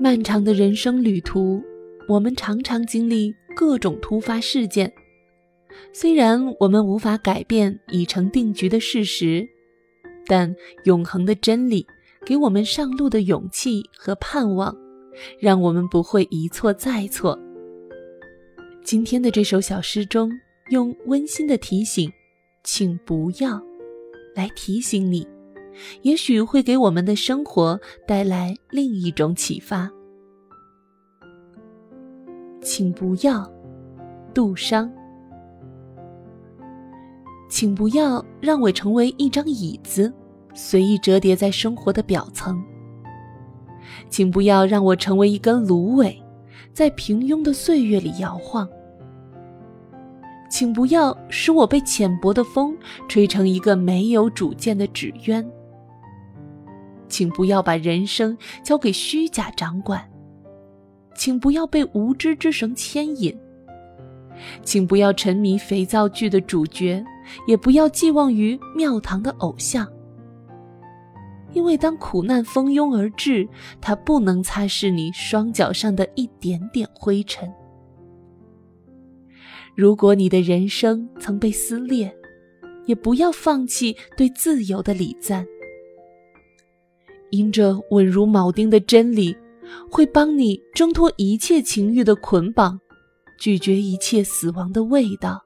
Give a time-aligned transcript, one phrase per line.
[0.00, 1.62] 漫长的人生旅途，
[2.08, 4.92] 我们常常经历各种突发事件。
[5.92, 9.48] 虽然我们无法改变已成定局的事实，
[10.26, 10.54] 但
[10.84, 11.86] 永恒的真理
[12.26, 14.76] 给我们上路的勇气和盼望，
[15.38, 17.38] 让我们不会一错再错。
[18.82, 20.30] 今天的这首小诗中，
[20.70, 22.10] 用温馨的提醒，
[22.62, 23.62] 请不要，
[24.34, 25.26] 来提醒你。
[26.02, 29.90] 也许会给我们的生活带来另一种启发。
[32.62, 33.50] 请不要，
[34.32, 34.90] 杜商。
[37.50, 40.12] 请不要让我成为一张椅子，
[40.54, 42.60] 随意折叠在生活的表层。
[44.08, 46.20] 请不要让我成为一根芦苇，
[46.72, 48.68] 在平庸的岁月里摇晃。
[50.50, 52.76] 请不要使我被浅薄的风
[53.08, 55.44] 吹成一个没有主见的纸鸢。
[57.08, 60.02] 请不要把人生交给虚假掌管，
[61.14, 63.36] 请不要被无知之绳牵引，
[64.62, 67.04] 请不要沉迷肥皂剧的主角，
[67.46, 69.86] 也不要寄望于庙堂的偶像。
[71.52, 73.48] 因为当苦难蜂拥而至，
[73.80, 77.48] 它不能擦拭你双脚上的一点点灰尘。
[79.76, 82.12] 如果你的人生曾被撕裂，
[82.86, 85.46] 也不要放弃对自由的礼赞。
[87.34, 89.36] 因着稳如铆钉的真理，
[89.90, 92.78] 会帮你挣脱一切情欲的捆绑，
[93.38, 95.44] 拒绝一切死亡的味道。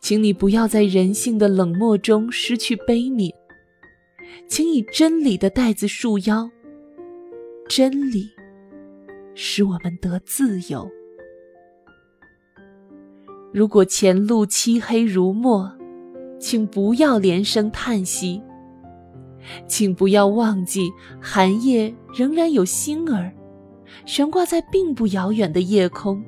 [0.00, 3.32] 请你不要在人性的冷漠中失去悲悯，
[4.46, 6.48] 请以真理的带子束腰。
[7.68, 8.28] 真理
[9.34, 10.88] 使我们得自由。
[13.52, 15.70] 如果前路漆黑如墨，
[16.38, 18.40] 请不要连声叹息。
[19.66, 23.32] 请不要忘记，寒夜仍然有星儿，
[24.04, 26.22] 悬挂在并不遥远的夜空。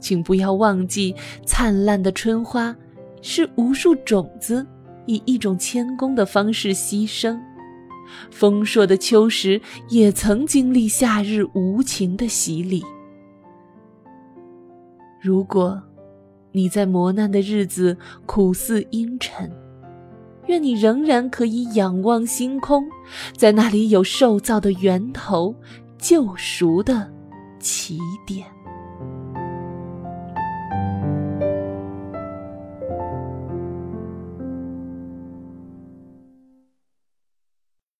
[0.00, 1.14] 请不要忘记，
[1.44, 2.74] 灿烂的春花
[3.20, 4.66] 是无数种子
[5.06, 7.36] 以一种谦恭的方式牺牲；
[8.30, 12.84] 丰硕的秋实也曾经历夏日无情的洗礼。
[15.20, 15.82] 如果
[16.52, 19.50] 你在磨难的日子苦似阴沉。
[20.48, 22.84] 愿你仍然可以仰望星空，
[23.36, 25.54] 在那里有受造的源头，
[25.98, 27.08] 救赎的
[27.60, 28.57] 起点。